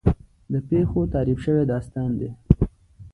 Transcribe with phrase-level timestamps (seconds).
[0.51, 2.29] د پېښو تحریف شوی داستان دی.